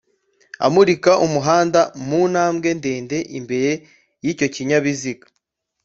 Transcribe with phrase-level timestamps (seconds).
[0.67, 3.71] Amurika umuhanda mu ntambwe ndende imbere
[4.23, 5.27] y icyo kinyabiziga